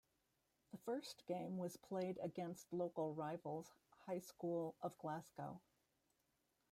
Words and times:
The 0.71 0.79
first 0.79 1.27
game 1.27 1.59
was 1.59 1.77
played 1.77 2.17
against 2.23 2.73
local 2.73 3.13
rivals 3.13 3.71
High 4.07 4.17
School 4.21 4.73
of 4.81 4.97
Glasgow. 4.97 5.61